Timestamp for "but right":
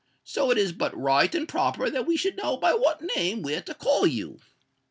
0.73-1.35